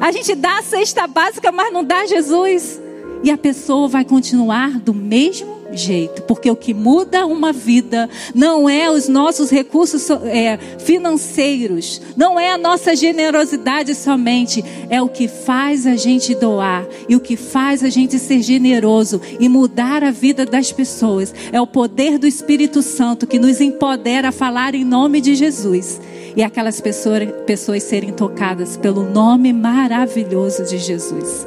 [0.00, 2.80] A gente dá a cesta básica, mas não dá Jesus.
[3.22, 8.68] E a pessoa vai continuar do mesmo jeito, porque o que muda uma vida não
[8.68, 15.28] é os nossos recursos é, financeiros, não é a nossa generosidade somente, é o que
[15.28, 20.10] faz a gente doar e o que faz a gente ser generoso e mudar a
[20.10, 21.34] vida das pessoas.
[21.52, 26.00] É o poder do Espírito Santo que nos empodera a falar em nome de Jesus
[26.36, 31.46] e aquelas pessoas, pessoas serem tocadas pelo nome maravilhoso de Jesus.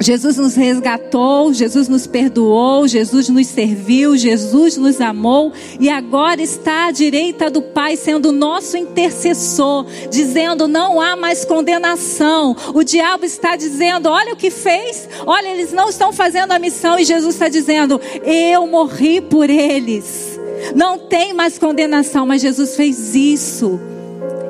[0.00, 6.86] Jesus nos resgatou, Jesus nos perdoou, Jesus nos serviu, Jesus nos amou e agora está
[6.86, 12.56] à direita do Pai, sendo nosso intercessor, dizendo: não há mais condenação.
[12.74, 16.98] O diabo está dizendo: olha o que fez, olha, eles não estão fazendo a missão,
[16.98, 20.38] e Jesus está dizendo: eu morri por eles.
[20.74, 23.97] Não tem mais condenação, mas Jesus fez isso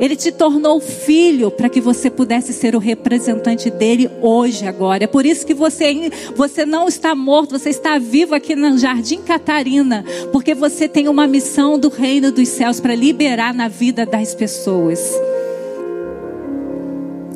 [0.00, 5.04] ele te tornou filho para que você pudesse ser o representante dele hoje, agora.
[5.04, 9.20] É por isso que você, você não está morto, você está vivo aqui no Jardim
[9.22, 14.34] Catarina, porque você tem uma missão do reino dos céus para liberar na vida das
[14.34, 15.00] pessoas.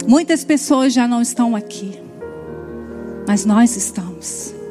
[0.06, 1.98] Muitas pessoas já não estão aqui,
[3.26, 4.61] mas nós estamos.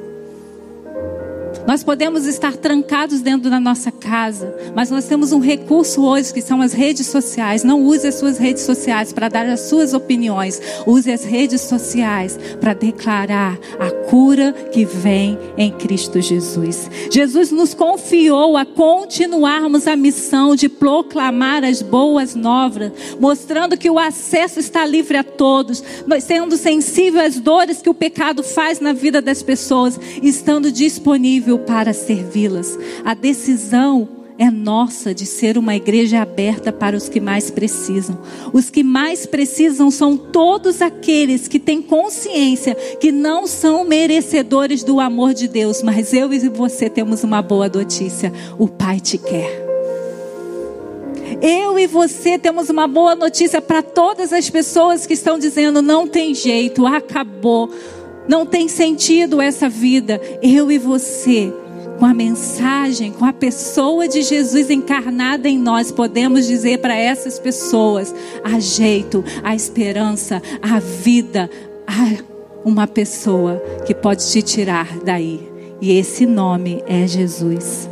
[1.72, 6.42] Nós podemos estar trancados dentro da nossa casa, mas nós temos um recurso hoje que
[6.42, 7.64] são as redes sociais.
[7.64, 10.62] Não use as suas redes sociais para dar as suas opiniões.
[10.86, 16.90] Use as redes sociais para declarar a cura que vem em Cristo Jesus.
[17.10, 23.98] Jesus nos confiou a continuarmos a missão de proclamar as boas novas, mostrando que o
[23.98, 25.82] acesso está livre a todos,
[26.20, 31.94] sendo sensível às dores que o pecado faz na vida das pessoas, estando disponível para
[31.94, 32.78] servi-las.
[33.04, 38.18] A decisão é nossa de ser uma igreja aberta para os que mais precisam.
[38.52, 45.00] Os que mais precisam são todos aqueles que têm consciência que não são merecedores do
[45.00, 49.70] amor de Deus, mas eu e você temos uma boa notícia: o Pai te quer.
[51.40, 56.08] Eu e você temos uma boa notícia para todas as pessoas que estão dizendo: não
[56.08, 57.70] tem jeito, acabou
[58.28, 60.20] não tem sentido essa vida.
[60.42, 61.54] Eu e você,
[62.00, 67.40] com a mensagem, com a pessoa de Jesus encarnada em nós, podemos dizer para essas
[67.40, 68.14] pessoas:
[68.44, 71.50] há jeito, há esperança, há vida,
[71.88, 72.24] há
[72.64, 75.50] uma pessoa que pode te tirar daí.
[75.82, 77.90] E esse nome é Jesus.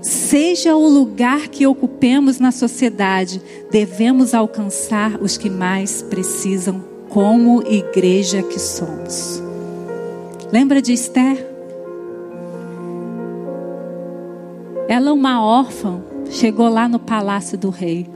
[0.00, 8.42] Seja o lugar que ocupemos na sociedade, devemos alcançar os que mais precisam como igreja
[8.42, 9.42] que somos.
[10.52, 11.48] Lembra de Esther?
[14.86, 18.06] Ela, uma órfã, chegou lá no palácio do rei.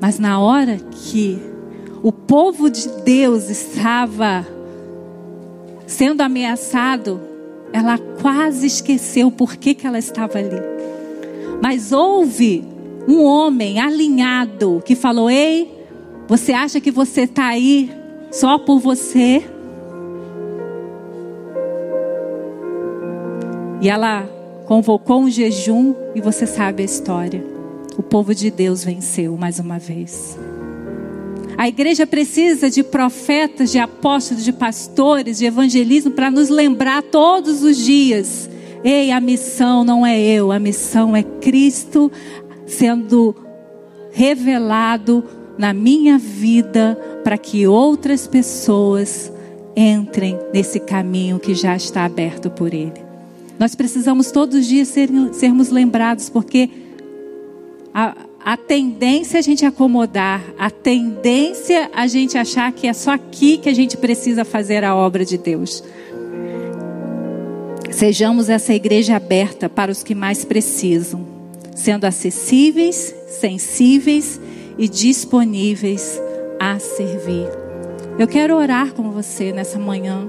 [0.00, 1.38] Mas na hora que
[2.02, 4.46] o povo de Deus estava
[5.86, 7.20] sendo ameaçado,
[7.74, 10.62] ela quase esqueceu por que, que ela estava ali.
[11.62, 12.64] Mas houve
[13.06, 15.70] um homem alinhado que falou: Ei,
[16.26, 18.02] você acha que você está aí
[18.34, 19.44] só por você.
[23.80, 24.28] E ela
[24.66, 27.44] convocou um jejum e você sabe a história.
[27.96, 30.36] O povo de Deus venceu mais uma vez.
[31.56, 37.62] A igreja precisa de profetas, de apóstolos, de pastores, de evangelismo para nos lembrar todos
[37.62, 38.50] os dias.
[38.82, 42.10] Ei, a missão não é eu, a missão é Cristo
[42.66, 43.36] sendo
[44.12, 45.22] revelado
[45.56, 49.32] na minha vida para que outras pessoas
[49.74, 53.02] entrem nesse caminho que já está aberto por Ele.
[53.58, 56.68] Nós precisamos todos os dias ser, sermos lembrados, porque
[57.92, 58.14] a,
[58.44, 63.12] a tendência é a gente acomodar, a tendência é a gente achar que é só
[63.12, 65.82] aqui que a gente precisa fazer a obra de Deus.
[67.90, 71.24] Sejamos essa igreja aberta para os que mais precisam,
[71.74, 74.40] sendo acessíveis, sensíveis
[74.76, 76.20] e disponíveis
[76.72, 77.48] a servir.
[78.18, 80.26] Eu quero orar com você nessa manhã.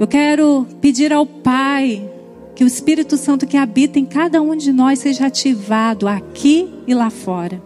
[0.00, 2.08] Eu quero pedir ao Pai
[2.54, 6.94] que o Espírito Santo que habita em cada um de nós seja ativado aqui e
[6.94, 7.60] lá fora.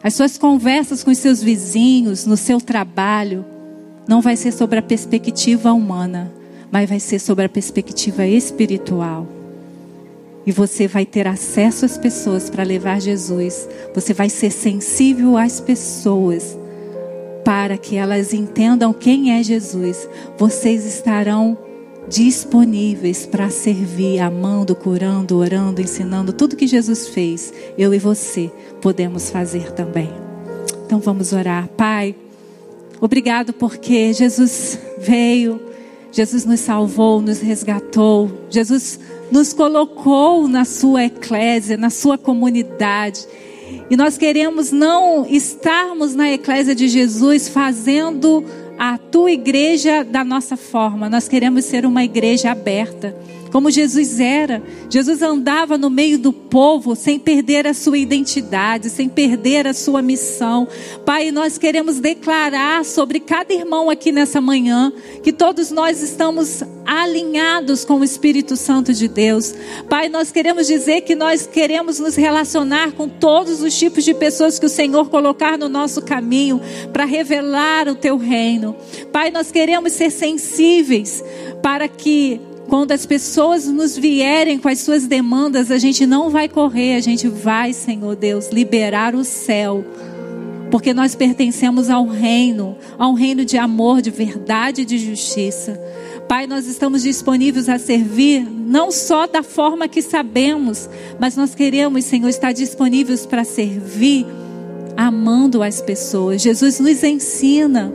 [0.00, 3.44] As suas conversas com os seus vizinhos, no seu trabalho,
[4.06, 6.30] não vai ser sobre a perspectiva humana,
[6.70, 9.26] mas vai ser sobre a perspectiva espiritual.
[10.46, 13.68] E você vai ter acesso às pessoas para levar Jesus.
[13.94, 16.58] Você vai ser sensível às pessoas
[17.44, 20.08] para que elas entendam quem é Jesus.
[20.36, 21.56] Vocês estarão
[22.08, 27.52] disponíveis para servir, amando, curando, orando, ensinando tudo que Jesus fez.
[27.78, 30.10] Eu e você podemos fazer também.
[30.86, 31.68] Então vamos orar.
[31.68, 32.14] Pai,
[33.00, 35.60] obrigado porque Jesus veio,
[36.12, 39.00] Jesus nos salvou, nos resgatou, Jesus
[39.30, 43.26] nos colocou na sua eclésia, na sua comunidade.
[43.90, 48.44] E nós queremos não estarmos na eclésia de Jesus fazendo
[48.78, 51.08] a tua igreja da nossa forma.
[51.08, 53.14] Nós queremos ser uma igreja aberta
[53.54, 54.60] como Jesus era.
[54.90, 60.02] Jesus andava no meio do povo sem perder a sua identidade, sem perder a sua
[60.02, 60.66] missão.
[61.06, 64.92] Pai, nós queremos declarar sobre cada irmão aqui nessa manhã
[65.22, 69.54] que todos nós estamos alinhados com o Espírito Santo de Deus.
[69.88, 74.58] Pai, nós queremos dizer que nós queremos nos relacionar com todos os tipos de pessoas
[74.58, 76.60] que o Senhor colocar no nosso caminho
[76.92, 78.74] para revelar o teu reino.
[79.12, 81.22] Pai, nós queremos ser sensíveis
[81.62, 86.48] para que quando as pessoas nos vierem com as suas demandas, a gente não vai
[86.48, 89.84] correr, a gente vai, Senhor Deus, liberar o céu.
[90.70, 95.80] Porque nós pertencemos ao reino, a um reino de amor, de verdade e de justiça.
[96.26, 100.88] Pai, nós estamos disponíveis a servir, não só da forma que sabemos,
[101.20, 104.26] mas nós queremos, Senhor, estar disponíveis para servir,
[104.96, 106.40] amando as pessoas.
[106.40, 107.92] Jesus nos ensina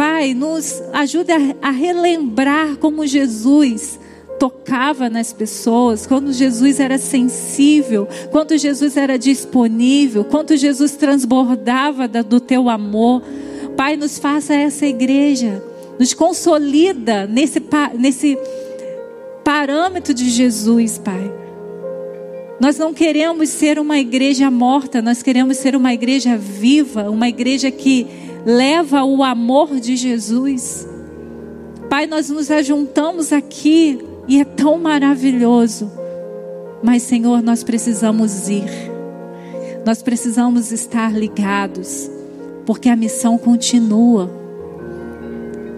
[0.00, 1.30] Pai, nos ajude
[1.60, 4.00] a, relembrar como Jesus
[4.38, 12.40] tocava nas pessoas, quando Jesus era sensível, quando Jesus era disponível, quando Jesus transbordava do
[12.40, 13.22] teu amor.
[13.76, 15.62] Pai, nos faça essa igreja,
[15.98, 17.62] nos consolida nesse,
[17.98, 18.38] nesse
[19.44, 21.30] parâmetro de Jesus, Pai.
[22.58, 27.70] Nós não queremos ser uma igreja morta, nós queremos ser uma igreja viva, uma igreja
[27.70, 30.86] que leva o amor de Jesus.
[31.88, 35.90] Pai, nós nos ajuntamos aqui e é tão maravilhoso.
[36.82, 38.70] Mas, Senhor, nós precisamos ir.
[39.84, 42.10] Nós precisamos estar ligados,
[42.64, 44.30] porque a missão continua.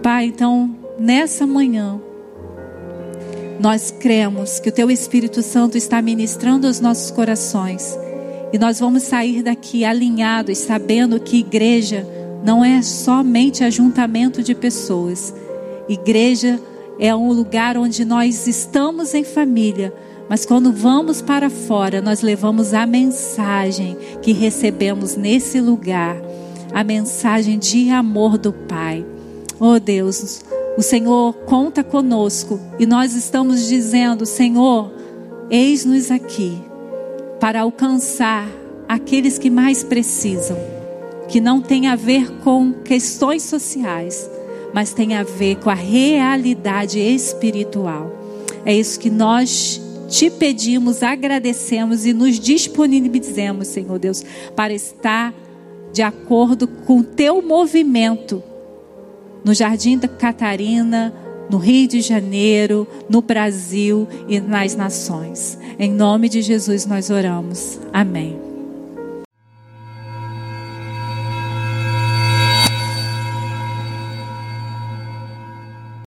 [0.01, 1.99] Pai, então, nessa manhã,
[3.59, 7.97] nós cremos que o Teu Espírito Santo está ministrando aos nossos corações.
[8.51, 12.05] E nós vamos sair daqui alinhados, sabendo que igreja
[12.43, 15.33] não é somente ajuntamento de pessoas.
[15.87, 16.59] Igreja
[16.99, 19.93] é um lugar onde nós estamos em família,
[20.29, 26.17] mas quando vamos para fora, nós levamos a mensagem que recebemos nesse lugar,
[26.73, 29.05] a mensagem de amor do Pai.
[29.59, 30.43] Oh Deus,
[30.77, 34.91] o Senhor conta conosco e nós estamos dizendo: Senhor,
[35.49, 36.57] eis-nos aqui
[37.39, 38.47] para alcançar
[38.87, 40.72] aqueles que mais precisam
[41.33, 44.29] que não tem a ver com questões sociais,
[44.71, 48.15] mas tem a ver com a realidade espiritual.
[48.63, 54.23] É isso que nós te pedimos, agradecemos e nos disponibilizamos, Senhor Deus,
[54.55, 55.33] para estar
[55.91, 58.43] de acordo com o teu movimento
[59.43, 61.11] no Jardim da Catarina,
[61.49, 65.57] no Rio de Janeiro, no Brasil e nas nações.
[65.79, 67.79] Em nome de Jesus nós oramos.
[67.91, 68.52] Amém.